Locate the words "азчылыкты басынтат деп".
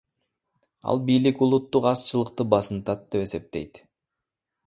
1.91-3.21